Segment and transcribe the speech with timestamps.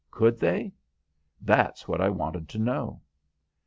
[0.09, 0.73] Could they?
[1.41, 3.01] That's what I wanted to know.